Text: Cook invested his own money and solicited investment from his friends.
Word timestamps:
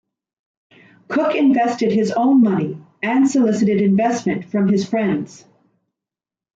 Cook 1.09 1.35
invested 1.35 1.91
his 1.91 2.11
own 2.11 2.41
money 2.41 2.75
and 3.03 3.29
solicited 3.29 3.81
investment 3.83 4.45
from 4.45 4.67
his 4.67 4.89
friends. 4.89 5.45